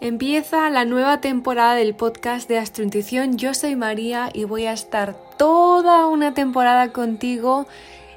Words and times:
Empieza 0.00 0.68
la 0.68 0.84
nueva 0.84 1.22
temporada 1.22 1.74
del 1.74 1.94
podcast 1.94 2.46
de 2.50 2.58
Astrointuición. 2.58 3.38
Yo 3.38 3.54
soy 3.54 3.76
María 3.76 4.28
y 4.30 4.44
voy 4.44 4.66
a 4.66 4.74
estar 4.74 5.16
toda 5.38 6.06
una 6.06 6.34
temporada 6.34 6.92
contigo 6.92 7.66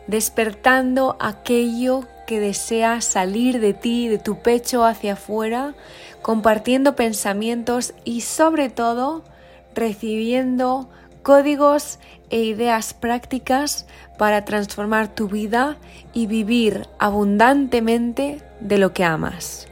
despertando 0.06 1.16
aquello 1.22 2.04
que 2.28 2.42
desea 2.42 3.00
salir 3.00 3.62
de 3.62 3.74
ti, 3.74 4.10
de 4.10 4.18
tu 4.18 4.42
pecho 4.42 4.84
hacia 4.84 5.14
afuera, 5.14 5.74
compartiendo 6.22 6.98
pensamientos 6.98 7.94
y 8.04 8.22
sobre 8.22 8.70
todo 8.70 9.24
recibiendo 9.74 10.90
códigos 11.24 12.00
e 12.30 12.42
ideas 12.42 12.94
prácticas 12.94 13.88
para 14.18 14.44
transformar 14.44 15.16
tu 15.16 15.30
vida 15.30 15.78
y 16.12 16.28
vivir 16.28 16.90
abundantemente 17.00 18.42
de 18.60 18.78
lo 18.80 18.92
que 18.92 19.06
amas. 19.06 19.69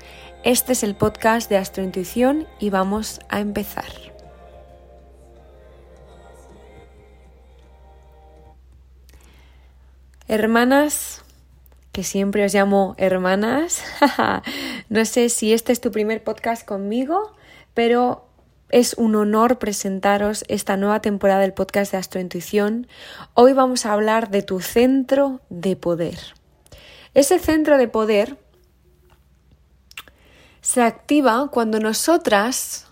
Este 0.47 0.71
es 0.71 0.83
el 0.83 0.95
podcast 0.95 1.49
de 1.49 1.57
Astrointuición 1.57 2.47
y 2.57 2.69
vamos 2.69 3.19
a 3.27 3.41
empezar. 3.41 3.91
Hermanas, 10.29 11.21
que 11.91 12.03
siempre 12.03 12.45
os 12.45 12.53
llamo 12.53 12.95
hermanas, 12.97 13.83
no 14.89 15.03
sé 15.03 15.27
si 15.27 15.51
este 15.51 15.73
es 15.73 15.81
tu 15.81 15.91
primer 15.91 16.23
podcast 16.23 16.65
conmigo, 16.65 17.35
pero 17.73 18.25
es 18.69 18.93
un 18.93 19.17
honor 19.17 19.59
presentaros 19.59 20.45
esta 20.47 20.77
nueva 20.77 21.01
temporada 21.01 21.41
del 21.41 21.51
podcast 21.51 21.91
de 21.91 21.97
Astrointuición. 21.97 22.87
Hoy 23.33 23.51
vamos 23.51 23.85
a 23.85 23.91
hablar 23.91 24.29
de 24.29 24.43
tu 24.43 24.61
centro 24.61 25.41
de 25.49 25.75
poder. 25.75 26.17
Ese 27.13 27.37
centro 27.37 27.77
de 27.77 27.89
poder 27.89 28.37
se 30.67 30.81
activa 30.81 31.47
cuando 31.49 31.79
nosotras 31.79 32.87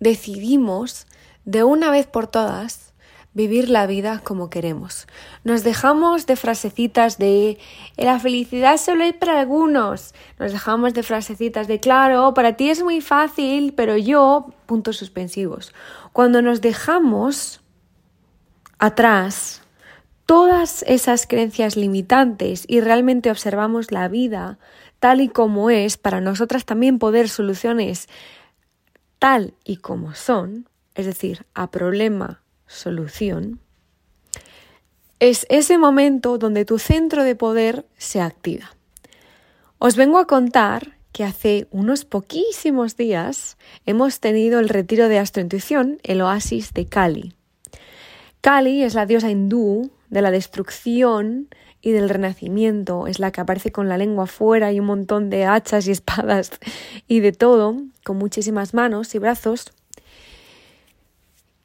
decidimos 0.00 1.06
de 1.44 1.62
una 1.62 1.92
vez 1.92 2.08
por 2.08 2.26
todas 2.26 2.92
vivir 3.34 3.68
la 3.68 3.86
vida 3.86 4.20
como 4.24 4.50
queremos. 4.50 5.06
Nos 5.44 5.62
dejamos 5.62 6.26
de 6.26 6.34
frasecitas 6.34 7.18
de 7.18 7.56
la 7.96 8.18
felicidad 8.18 8.78
solo 8.78 9.04
es 9.04 9.14
para 9.14 9.38
algunos. 9.38 10.12
Nos 10.40 10.50
dejamos 10.50 10.92
de 10.92 11.04
frasecitas 11.04 11.68
de 11.68 11.78
claro, 11.78 12.34
para 12.34 12.56
ti 12.56 12.68
es 12.68 12.82
muy 12.82 13.00
fácil, 13.00 13.72
pero 13.72 13.96
yo, 13.96 14.52
puntos 14.66 14.96
suspensivos. 14.96 15.72
Cuando 16.12 16.42
nos 16.42 16.60
dejamos 16.60 17.60
atrás 18.80 19.62
todas 20.26 20.82
esas 20.88 21.28
creencias 21.28 21.76
limitantes 21.76 22.64
y 22.66 22.80
realmente 22.80 23.30
observamos 23.30 23.92
la 23.92 24.08
vida 24.08 24.58
tal 25.00 25.20
y 25.20 25.28
como 25.28 25.70
es, 25.70 25.96
para 25.96 26.20
nosotras 26.20 26.64
también 26.64 26.98
poder 26.98 27.28
soluciones 27.28 28.08
tal 29.18 29.54
y 29.64 29.76
como 29.76 30.14
son, 30.14 30.68
es 30.94 31.06
decir, 31.06 31.46
a 31.54 31.70
problema, 31.70 32.42
solución, 32.66 33.60
es 35.18 35.46
ese 35.50 35.76
momento 35.76 36.38
donde 36.38 36.64
tu 36.64 36.78
centro 36.78 37.24
de 37.24 37.36
poder 37.36 37.84
se 37.98 38.20
activa. 38.20 38.74
Os 39.78 39.96
vengo 39.96 40.18
a 40.18 40.26
contar 40.26 40.96
que 41.12 41.24
hace 41.24 41.66
unos 41.70 42.04
poquísimos 42.04 42.96
días 42.96 43.58
hemos 43.84 44.20
tenido 44.20 44.60
el 44.60 44.68
retiro 44.68 45.08
de 45.08 45.18
astrointuición, 45.18 45.98
el 46.02 46.22
oasis 46.22 46.72
de 46.72 46.86
Kali. 46.86 47.34
Kali 48.40 48.82
es 48.82 48.94
la 48.94 49.04
diosa 49.04 49.30
hindú 49.30 49.90
de 50.08 50.22
la 50.22 50.30
destrucción 50.30 51.48
y 51.82 51.92
del 51.92 52.08
Renacimiento, 52.08 53.06
es 53.06 53.18
la 53.18 53.30
que 53.30 53.40
aparece 53.40 53.72
con 53.72 53.88
la 53.88 53.96
lengua 53.96 54.26
fuera 54.26 54.72
y 54.72 54.80
un 54.80 54.86
montón 54.86 55.30
de 55.30 55.44
hachas 55.44 55.86
y 55.86 55.90
espadas 55.90 56.52
y 57.08 57.20
de 57.20 57.32
todo, 57.32 57.76
con 58.04 58.18
muchísimas 58.18 58.74
manos 58.74 59.14
y 59.14 59.18
brazos. 59.18 59.72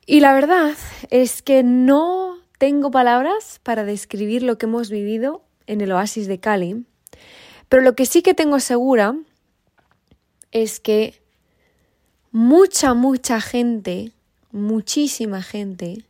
Y 0.05 0.19
la 0.19 0.33
verdad 0.33 0.73
es 1.09 1.41
que 1.41 1.63
no 1.63 2.37
tengo 2.57 2.91
palabras 2.91 3.59
para 3.63 3.83
describir 3.83 4.43
lo 4.43 4.57
que 4.57 4.67
hemos 4.67 4.89
vivido 4.89 5.43
en 5.67 5.81
el 5.81 5.91
oasis 5.91 6.27
de 6.27 6.39
Cali, 6.39 6.85
pero 7.69 7.81
lo 7.81 7.95
que 7.95 8.05
sí 8.05 8.21
que 8.21 8.33
tengo 8.33 8.59
segura 8.59 9.15
es 10.51 10.79
que 10.79 11.21
mucha, 12.31 12.93
mucha 12.93 13.41
gente, 13.41 14.11
muchísima 14.51 15.41
gente, 15.41 16.05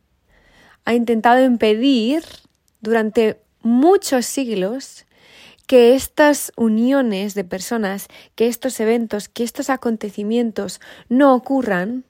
ha 0.84 0.94
intentado 0.94 1.42
impedir 1.42 2.22
durante 2.80 3.40
muchos 3.66 4.26
siglos 4.26 5.06
que 5.66 5.94
estas 5.94 6.52
uniones 6.56 7.34
de 7.34 7.44
personas, 7.44 8.08
que 8.34 8.46
estos 8.46 8.78
eventos, 8.80 9.28
que 9.28 9.42
estos 9.42 9.68
acontecimientos 9.68 10.80
no 11.08 11.34
ocurran 11.34 12.04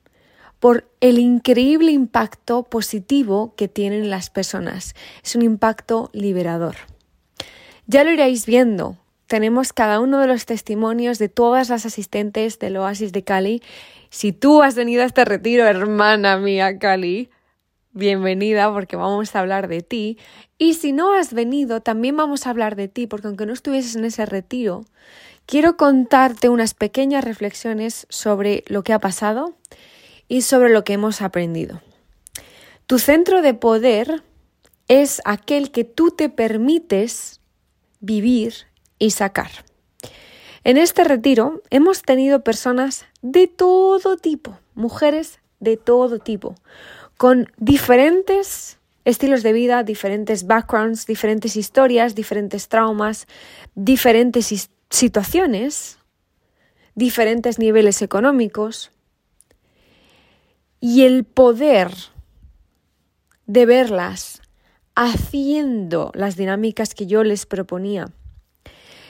por 0.61 0.89
el 1.01 1.19
increíble 1.19 1.91
impacto 1.91 2.63
positivo 2.65 3.55
que 3.57 3.69
tienen 3.69 4.11
las 4.11 4.31
personas. 4.31 4.95
Es 5.23 5.37
un 5.37 5.43
impacto 5.43 6.11
liberador. 6.13 6.77
Ya 7.87 8.05
lo 8.05 8.13
iréis 8.13 8.47
viendo. 8.47 8.97
Tenemos 9.27 9.73
cada 9.73 10.01
uno 10.01 10.21
de 10.21 10.27
los 10.27 10.47
testimonios 10.47 11.19
de 11.19 11.29
todas 11.29 11.69
las 11.69 11.87
asistentes 11.87 12.59
del 12.59 12.77
Oasis 12.77 13.13
de 13.13 13.25
Cali. 13.25 13.63
Si 14.11 14.33
tú 14.33 14.63
has 14.63 14.75
venido 14.75 15.03
a 15.03 15.07
este 15.07 15.25
retiro, 15.25 15.67
hermana 15.67 16.39
mía 16.39 16.79
Cali, 16.79 17.31
bienvenida 17.97 18.71
porque 18.73 18.95
vamos 18.95 19.35
a 19.35 19.41
hablar 19.41 19.69
de 19.69 19.81
ti. 19.81 20.19
Y 20.59 20.75
si 20.75 20.93
no 20.93 21.15
has 21.15 21.33
venido, 21.33 21.81
también 21.81 22.17
vamos 22.17 22.47
a 22.47 22.51
hablar 22.51 22.77
de 22.77 22.89
ti, 22.89 23.07
porque 23.07 23.27
aunque 23.27 23.47
no 23.47 23.53
estuvieses 23.53 23.97
en 23.97 24.05
ese 24.05 24.27
retiro, 24.27 24.85
quiero 25.47 25.77
contarte 25.77 26.49
unas 26.49 26.75
pequeñas 26.75 27.25
reflexiones 27.25 28.07
sobre 28.11 28.65
lo 28.69 28.85
que 28.85 28.93
ha 28.93 29.01
pasado 29.01 29.57
y 30.29 30.43
sobre 30.43 30.71
lo 30.71 30.85
que 30.85 30.93
hemos 30.93 31.23
aprendido. 31.23 31.81
Tu 32.87 32.99
centro 32.99 33.43
de 33.43 33.55
poder 33.55 34.23
es 34.89 35.21
aquel 35.25 35.73
que 35.73 35.85
tú 35.85 36.11
te 36.11 36.29
permites 36.29 37.41
vivir 38.01 38.55
y 38.99 39.11
sacar. 39.11 39.51
En 40.65 40.77
este 40.77 41.03
retiro 41.03 41.63
hemos 41.71 42.03
tenido 42.03 42.45
personas 42.45 43.07
de 43.23 43.47
todo 43.47 44.17
tipo, 44.17 44.59
mujeres 44.75 45.41
de 45.61 45.77
todo 45.77 46.19
tipo, 46.19 46.55
con 47.17 47.51
diferentes 47.57 48.79
estilos 49.05 49.43
de 49.43 49.53
vida, 49.53 49.83
diferentes 49.85 50.47
backgrounds, 50.47 51.07
diferentes 51.07 51.57
historias, 51.57 52.15
diferentes 52.15 52.69
traumas, 52.69 53.27
diferentes 53.75 54.71
situaciones, 54.91 55.99
diferentes 56.95 57.59
niveles 57.59 58.03
económicos. 58.03 58.91
Y 60.81 61.05
el 61.05 61.25
poder 61.25 61.91
de 63.47 63.65
verlas 63.65 64.43
haciendo 64.97 66.11
las 66.15 66.37
dinámicas 66.37 66.95
que 66.95 67.07
yo 67.07 67.23
les 67.23 67.47
proponía, 67.47 68.07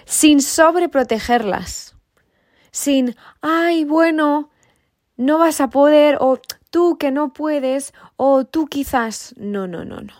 sin 0.05 0.43
sobreprotegerlas, 0.43 1.97
sin, 2.71 3.17
ay, 3.41 3.85
bueno, 3.85 4.51
no 5.17 5.39
vas 5.39 5.61
a 5.61 5.71
poder 5.71 6.19
o 6.21 6.39
tú 6.71 6.99
que 6.99 7.11
no 7.11 7.33
puedes 7.33 7.93
o 8.17 8.45
tú 8.45 8.67
quizás. 8.67 9.35
No, 9.37 9.67
no, 9.67 9.85
no, 9.85 10.01
no. 10.01 10.15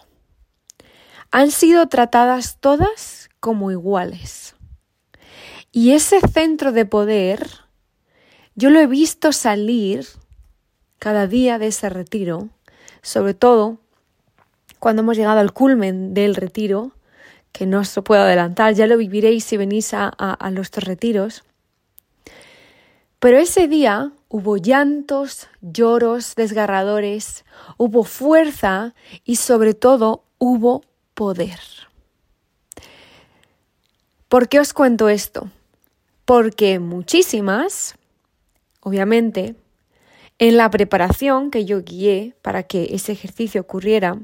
Han 1.31 1.51
sido 1.51 1.89
tratadas 1.89 2.59
todas 2.61 3.29
como 3.41 3.71
iguales. 3.71 4.55
Y 5.73 5.93
ese 5.93 6.21
centro 6.21 6.73
de 6.73 6.87
poder, 6.87 7.51
yo 8.55 8.71
lo 8.71 8.81
he 8.81 8.87
visto 8.87 9.33
salir 9.33 10.07
cada 10.99 11.27
día 11.27 11.59
de 11.59 11.67
ese 11.67 11.91
retiro, 11.91 12.49
sobre 13.03 13.35
todo 13.35 13.79
cuando 14.79 15.03
hemos 15.03 15.17
llegado 15.17 15.41
al 15.41 15.53
culmen 15.53 16.15
del 16.15 16.35
retiro, 16.35 16.93
que 17.53 17.67
no 17.67 17.81
os 17.81 17.99
puedo 18.05 18.23
adelantar, 18.23 18.75
ya 18.75 18.87
lo 18.87 18.97
viviréis 18.97 19.45
si 19.45 19.57
venís 19.57 19.95
a, 19.95 20.13
a, 20.17 20.33
a 20.33 20.51
los 20.51 20.71
retiros. 20.73 21.43
Pero 23.19 23.39
ese 23.39 23.67
día 23.67 24.13
hubo 24.29 24.57
llantos, 24.57 25.49
lloros 25.63 26.35
desgarradores, 26.35 27.45
hubo 27.79 28.05
fuerza 28.05 28.95
y 29.25 29.37
sobre 29.37 29.75
todo 29.75 30.25
hubo 30.39 30.83
poder. 31.15 31.59
¿Por 34.29 34.49
qué 34.49 34.61
os 34.61 34.73
cuento 34.73 35.09
esto? 35.09 35.51
Porque 36.25 36.79
muchísimas, 36.79 37.95
obviamente, 38.81 39.55
en 40.39 40.57
la 40.59 40.69
preparación 40.71 41.51
que 41.51 41.65
yo 41.65 41.83
guié 41.83 42.35
para 42.43 42.65
que 42.65 42.89
ese 42.91 43.13
ejercicio 43.13 43.63
ocurriera, 43.63 44.19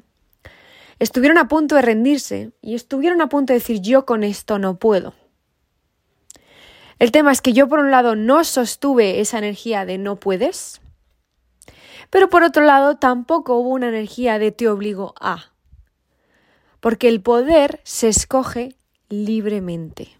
estuvieron 0.99 1.38
a 1.38 1.49
punto 1.49 1.76
de 1.76 1.82
rendirse 1.82 2.50
y 2.61 2.75
estuvieron 2.75 3.22
a 3.22 3.28
punto 3.28 3.52
de 3.52 3.61
decir 3.61 3.81
yo 3.81 4.05
con 4.05 4.22
esto 4.22 4.58
no 4.58 4.76
puedo. 4.76 5.14
El 7.02 7.10
tema 7.10 7.32
es 7.32 7.40
que 7.40 7.52
yo 7.52 7.69
por 7.69 7.81
un 7.81 7.90
lado 7.90 8.14
no 8.14 8.44
sostuve 8.44 9.19
esa 9.19 9.37
energía 9.37 9.84
de 9.84 9.99
no 9.99 10.20
puedes, 10.20 10.81
pero 12.10 12.28
por 12.28 12.44
otro 12.44 12.64
lado 12.64 12.96
tampoco 12.96 13.56
hubo 13.56 13.70
una 13.70 13.88
energía 13.88 14.38
de 14.38 14.52
te 14.52 14.69
obligo 14.69 15.12
a. 15.20 15.50
Porque 16.78 17.08
el 17.08 17.20
poder 17.20 17.81
se 17.82 18.06
escoge 18.06 18.76
libremente. 19.08 20.16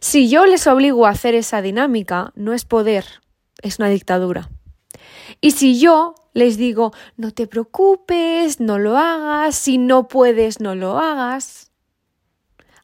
Si 0.00 0.30
yo 0.30 0.46
les 0.46 0.66
obligo 0.66 1.04
a 1.04 1.10
hacer 1.10 1.34
esa 1.34 1.60
dinámica, 1.60 2.32
no 2.34 2.54
es 2.54 2.64
poder, 2.64 3.04
es 3.60 3.78
una 3.78 3.90
dictadura. 3.90 4.48
Y 5.42 5.50
si 5.50 5.78
yo 5.78 6.14
les 6.32 6.56
digo, 6.56 6.94
no 7.18 7.30
te 7.30 7.46
preocupes, 7.46 8.58
no 8.58 8.78
lo 8.78 8.96
hagas, 8.96 9.54
si 9.54 9.76
no 9.76 10.08
puedes, 10.08 10.60
no 10.60 10.74
lo 10.74 10.98
hagas, 10.98 11.72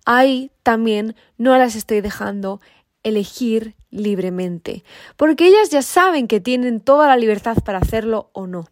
ahí 0.05 0.50
también 0.62 1.17
no 1.38 1.56
las 1.56 1.76
estoy 1.76 2.02
dejando 2.02 2.61
elegir 3.02 3.75
libremente, 3.91 4.85
porque 5.17 5.47
ellas 5.47 5.70
ya 5.70 5.82
saben 5.82 6.29
que 6.29 6.41
tienen 6.41 6.81
toda 6.81 7.08
la 7.08 7.17
libertad 7.17 7.56
para 7.64 7.79
hacerlo 7.79 8.31
o 8.32 8.47
no. 8.47 8.69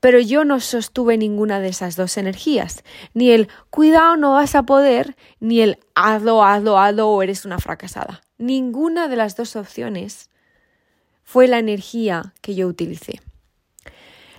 Pero 0.00 0.20
yo 0.20 0.44
no 0.44 0.60
sostuve 0.60 1.16
ninguna 1.16 1.60
de 1.60 1.68
esas 1.68 1.96
dos 1.96 2.16
energías, 2.16 2.84
ni 3.12 3.30
el 3.30 3.48
cuidado 3.70 4.16
no 4.16 4.32
vas 4.32 4.54
a 4.54 4.64
poder, 4.64 5.16
ni 5.40 5.60
el 5.60 5.78
hazlo, 5.94 6.44
hazlo, 6.44 6.78
hazlo 6.78 7.08
o 7.08 7.22
eres 7.22 7.44
una 7.44 7.58
fracasada. 7.58 8.22
Ninguna 8.38 9.08
de 9.08 9.16
las 9.16 9.36
dos 9.36 9.56
opciones 9.56 10.30
fue 11.22 11.48
la 11.48 11.58
energía 11.58 12.34
que 12.40 12.54
yo 12.54 12.68
utilicé. 12.68 13.20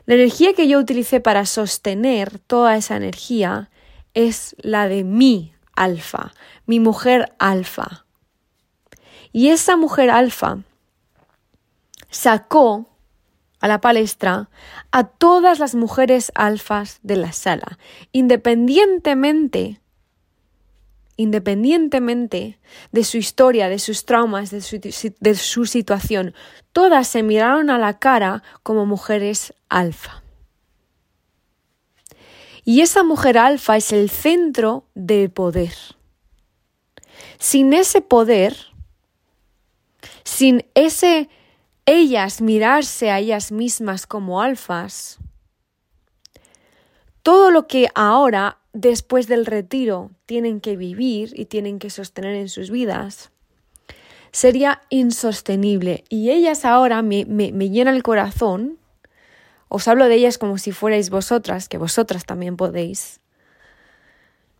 La 0.05 0.15
energía 0.15 0.53
que 0.53 0.67
yo 0.67 0.79
utilicé 0.79 1.19
para 1.19 1.45
sostener 1.45 2.39
toda 2.39 2.77
esa 2.77 2.95
energía 2.95 3.71
es 4.13 4.55
la 4.59 4.87
de 4.87 5.03
mi 5.03 5.53
alfa, 5.75 6.33
mi 6.65 6.79
mujer 6.79 7.33
alfa. 7.39 8.04
Y 9.35 9.49
esa 9.49 9.75
mujer 9.75 10.11
alfa 10.11 10.59
sacó 12.09 12.87
a 13.59 13.67
la 13.67 13.81
palestra 13.81 14.49
a 14.91 15.03
todas 15.03 15.59
las 15.59 15.75
mujeres 15.75 16.31
alfas 16.35 16.99
de 17.03 17.17
la 17.17 17.33
sala, 17.33 17.77
independientemente 18.13 19.81
independientemente 21.17 22.59
de 22.93 23.03
su 23.03 23.17
historia, 23.17 23.67
de 23.67 23.79
sus 23.79 24.05
traumas, 24.05 24.51
de 24.51 24.61
su, 24.61 24.79
de 24.79 25.35
su, 25.35 25.65
situación, 25.65 26.33
todas 26.71 27.05
se 27.05 27.21
miraron 27.21 27.69
a 27.69 27.77
la 27.77 27.99
cara 27.99 28.41
como 28.63 28.85
mujeres 28.85 29.53
alfa. 29.67 30.23
Y 32.63 32.79
esa 32.79 33.03
mujer 33.03 33.37
alfa 33.37 33.75
es 33.75 33.91
el 33.91 34.09
centro 34.09 34.85
de 34.95 35.27
poder. 35.27 35.73
Sin 37.37 37.73
ese 37.73 37.99
poder, 37.99 38.73
sin 40.35 40.65
ese 40.73 41.29
ellas 41.85 42.41
mirarse 42.41 43.09
a 43.09 43.19
ellas 43.19 43.53
mismas 43.53 44.05
como 44.05 44.41
alfas, 44.41 45.17
todo 47.23 47.51
lo 47.51 47.67
que 47.67 47.87
ahora 47.95 48.57
después 48.73 49.27
del 49.27 49.45
retiro 49.45 50.11
tienen 50.25 50.59
que 50.59 50.75
vivir 50.75 51.31
y 51.39 51.45
tienen 51.45 51.79
que 51.79 51.89
sostener 51.89 52.35
en 52.35 52.49
sus 52.49 52.69
vidas, 52.69 53.31
sería 54.33 54.81
insostenible. 54.89 56.03
Y 56.09 56.31
ellas 56.31 56.65
ahora 56.65 57.01
me, 57.01 57.23
me, 57.23 57.53
me 57.53 57.69
llenan 57.69 57.95
el 57.95 58.03
corazón. 58.03 58.77
Os 59.69 59.87
hablo 59.87 60.09
de 60.09 60.15
ellas 60.15 60.37
como 60.37 60.57
si 60.57 60.73
fuerais 60.73 61.09
vosotras, 61.09 61.69
que 61.69 61.77
vosotras 61.77 62.25
también 62.25 62.57
podéis. 62.57 63.21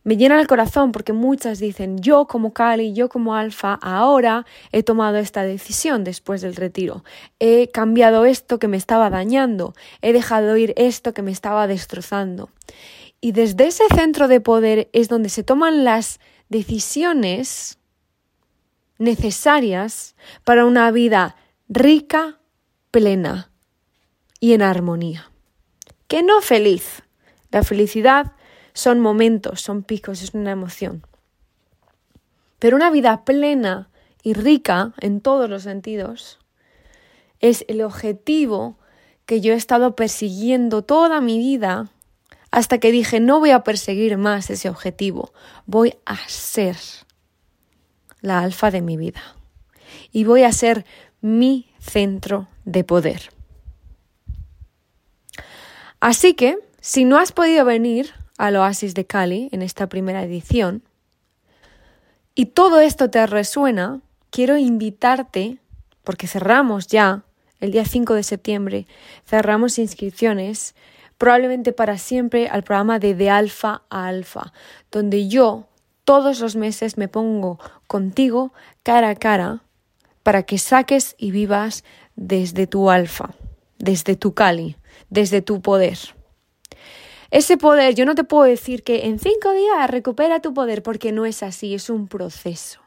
Me 0.06 0.18
llena 0.18 0.40
el 0.40 0.46
corazón 0.46 0.92
porque 0.92 1.14
muchas 1.14 1.58
dicen, 1.58 1.98
yo 1.98 2.28
como 2.28 2.54
Cali, 2.54 2.94
yo 2.94 3.10
como 3.10 3.34
Alfa, 3.34 3.74
ahora 3.82 4.46
he 4.72 4.84
tomado 4.84 5.18
esta 5.18 5.42
decisión 5.42 6.04
después 6.04 6.42
del 6.42 6.56
retiro. 6.56 7.04
He 7.40 7.72
cambiado 7.72 8.26
esto 8.26 8.60
que 8.60 8.68
me 8.68 8.78
estaba 8.78 9.10
dañando, 9.10 9.74
he 10.04 10.14
dejado 10.14 10.58
ir 10.58 10.76
esto 10.78 11.16
que 11.16 11.24
me 11.24 11.32
estaba 11.32 11.66
destrozando. 11.66 12.52
Y 13.20 13.32
desde 13.32 13.66
ese 13.66 13.86
centro 13.96 14.28
de 14.28 14.42
poder 14.42 14.90
es 14.94 15.10
donde 15.10 15.30
se 15.30 15.42
toman 15.42 15.84
las 15.84 16.20
decisiones 16.50 17.80
necesarias 19.00 20.16
para 20.44 20.68
una 20.68 20.92
vida 20.92 21.36
rica, 21.68 22.38
plena 22.92 23.50
y 24.40 24.54
en 24.54 24.62
armonía. 24.62 25.32
Que 26.08 26.22
no 26.22 26.42
feliz. 26.42 27.02
La 27.50 27.64
felicidad 27.64 28.34
son 28.76 29.00
momentos, 29.00 29.62
son 29.62 29.84
picos, 29.84 30.22
es 30.22 30.34
una 30.34 30.52
emoción. 30.52 31.08
Pero 32.60 32.76
una 32.76 32.92
vida 32.92 33.24
plena 33.24 33.90
y 34.22 34.34
rica 34.34 34.94
en 35.00 35.22
todos 35.22 35.50
los 35.50 35.64
sentidos 35.64 36.40
es 37.40 37.64
el 37.70 37.82
objetivo 37.82 38.78
que 39.26 39.40
yo 39.40 39.54
he 39.54 39.56
estado 39.56 39.96
persiguiendo 39.96 40.84
toda 40.84 41.22
mi 41.22 41.38
vida 41.38 41.90
hasta 42.52 42.78
que 42.78 42.92
dije, 42.92 43.20
no 43.20 43.40
voy 43.40 43.52
a 43.52 43.64
perseguir 43.64 44.18
más 44.18 44.50
ese 44.50 44.70
objetivo, 44.70 45.34
voy 45.66 45.96
a 46.06 46.18
ser 46.28 46.76
la 48.20 48.42
alfa 48.42 48.72
de 48.72 48.82
mi 48.82 48.98
vida 48.98 49.22
y 50.12 50.26
voy 50.26 50.44
a 50.44 50.52
ser 50.52 50.86
mi 51.22 51.70
centro 51.80 52.50
de 52.66 52.84
poder. 52.84 53.30
Así 56.02 56.34
que, 56.34 56.58
si 56.82 57.06
no 57.06 57.18
has 57.18 57.32
podido 57.32 57.64
venir 57.64 58.14
al 58.38 58.56
Oasis 58.56 58.94
de 58.94 59.06
Cali 59.06 59.50
en 59.52 59.62
esta 59.62 59.88
primera 59.88 60.24
edición 60.24 60.84
y 62.38 62.48
todo 62.48 62.82
esto 62.82 63.10
te 63.10 63.26
resuena, 63.28 64.02
quiero 64.30 64.58
invitarte, 64.58 65.58
porque 66.04 66.28
cerramos 66.28 66.88
ya 66.88 67.24
el 67.62 67.72
día 67.72 67.86
5 67.86 68.14
de 68.14 68.24
septiembre, 68.24 68.88
cerramos 69.26 69.80
inscripciones 69.80 70.76
probablemente 71.18 71.72
para 71.72 71.98
siempre 71.98 72.50
al 72.50 72.64
programa 72.64 73.00
de 73.00 73.16
De 73.16 73.30
Alfa 73.30 73.84
a 73.90 74.08
Alfa, 74.08 74.52
donde 74.92 75.30
yo 75.30 75.68
todos 76.04 76.42
los 76.42 76.58
meses 76.58 76.98
me 76.98 77.08
pongo 77.08 77.58
contigo 77.88 78.52
cara 78.84 79.12
a 79.12 79.16
cara 79.16 79.62
para 80.22 80.44
que 80.44 80.58
saques 80.58 81.16
y 81.18 81.32
vivas 81.32 81.86
desde 82.18 82.68
tu 82.68 82.90
alfa, 82.90 83.34
desde 83.78 84.18
tu 84.18 84.34
Cali, 84.34 84.76
desde 85.10 85.42
tu 85.42 85.62
poder. 85.62 85.98
Ese 87.36 87.58
poder, 87.58 87.96
yo 87.96 88.06
no 88.06 88.16
te 88.16 88.24
puedo 88.24 88.46
decir 88.46 88.82
que 88.82 89.08
en 89.08 89.20
cinco 89.20 89.52
días 89.52 89.90
recupera 89.90 90.40
tu 90.40 90.54
poder, 90.54 90.82
porque 90.82 91.12
no 91.12 91.26
es 91.26 91.44
así, 91.44 91.76
es 91.76 91.90
un 91.90 92.08
proceso. 92.08 92.80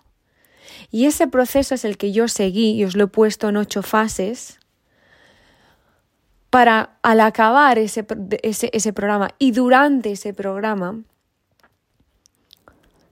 Y 0.91 1.05
ese 1.05 1.27
proceso 1.27 1.75
es 1.75 1.85
el 1.85 1.99
que 1.99 2.13
yo 2.13 2.29
seguí 2.29 2.71
y 2.71 2.87
os 2.87 2.97
lo 2.97 3.05
he 3.05 3.09
puesto 3.09 3.51
en 3.51 3.59
ocho 3.59 3.83
fases 3.83 4.59
para 6.49 6.97
al 7.03 7.21
acabar 7.21 7.79
ese, 7.79 8.07
ese, 8.41 8.93
programa 8.95 9.35
y 9.39 9.51
durante 9.51 10.13
ese 10.13 10.33
programa 10.33 10.99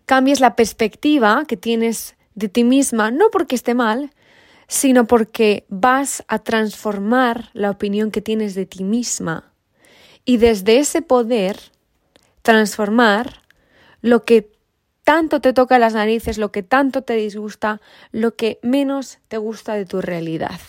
cambies 0.06 0.40
la 0.40 0.56
perspectiva 0.56 1.44
que 1.46 1.58
tienes 1.58 2.16
de 2.34 2.48
ti 2.48 2.64
misma, 2.64 3.10
no 3.10 3.30
porque 3.30 3.56
esté 3.56 3.74
mal, 3.74 4.10
sino 4.68 5.06
porque 5.06 5.66
vas 5.68 6.24
a 6.28 6.38
transformar 6.38 7.50
la 7.52 7.68
opinión 7.68 8.10
que 8.10 8.22
tienes 8.22 8.54
de 8.54 8.64
ti 8.64 8.84
misma 8.84 9.52
y 10.26 10.36
desde 10.36 10.78
ese 10.78 11.00
poder 11.00 11.56
transformar 12.42 13.40
lo 14.02 14.24
que 14.24 14.50
tanto 15.04 15.40
te 15.40 15.54
toca 15.54 15.78
las 15.78 15.94
narices, 15.94 16.36
lo 16.36 16.52
que 16.52 16.62
tanto 16.62 17.02
te 17.02 17.14
disgusta, 17.14 17.80
lo 18.12 18.34
que 18.34 18.58
menos 18.62 19.18
te 19.28 19.38
gusta 19.38 19.74
de 19.74 19.86
tu 19.86 20.02
realidad. 20.02 20.60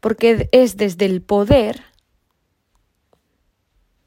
Porque 0.00 0.48
es 0.52 0.76
desde 0.76 1.06
el 1.06 1.22
poder 1.22 1.82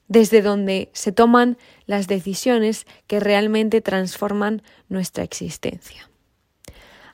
desde 0.10 0.42
donde 0.42 0.90
se 0.94 1.12
toman 1.12 1.58
las 1.86 2.08
decisiones 2.08 2.86
que 3.08 3.20
realmente 3.20 3.80
transforman 3.80 4.64
nuestra 4.90 5.24
existencia. 5.24 6.10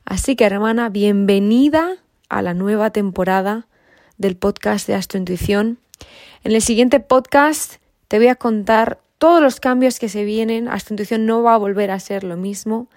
Así 0.05 0.35
que, 0.35 0.45
hermana, 0.45 0.89
bienvenida 0.89 1.97
a 2.29 2.41
la 2.41 2.53
nueva 2.53 2.91
temporada 2.91 3.67
del 4.17 4.37
podcast 4.37 4.87
de 4.87 4.95
Astrointuición. 4.95 5.77
En 6.43 6.51
el 6.51 6.61
siguiente 6.61 6.99
podcast 6.99 7.75
te 8.07 8.17
voy 8.17 8.27
a 8.27 8.35
contar 8.35 8.99
todos 9.17 9.41
los 9.41 9.59
cambios 9.59 9.99
que 9.99 10.09
se 10.09 10.23
vienen. 10.23 10.67
Astrointuición 10.67 11.25
no 11.25 11.41
va 11.43 11.55
a 11.55 11.57
volver 11.57 11.91
a 11.91 11.99
ser 11.99 12.23
lo 12.23 12.37
mismo. 12.37 12.87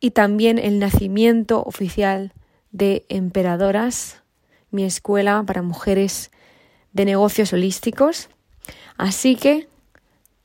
Y 0.00 0.12
también 0.12 0.58
el 0.58 0.78
nacimiento 0.78 1.62
oficial 1.62 2.32
de 2.70 3.04
Emperadoras, 3.08 4.22
mi 4.70 4.84
escuela 4.84 5.42
para 5.46 5.62
mujeres 5.62 6.30
de 6.92 7.04
negocios 7.04 7.52
holísticos. 7.52 8.28
Así 8.96 9.36
que 9.36 9.68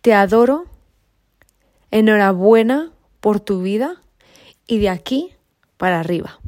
te 0.01 0.13
adoro, 0.13 0.65
enhorabuena 1.91 2.91
por 3.19 3.39
tu 3.39 3.61
vida 3.61 4.01
y 4.67 4.79
de 4.79 4.89
aquí 4.89 5.33
para 5.77 5.99
arriba. 5.99 6.39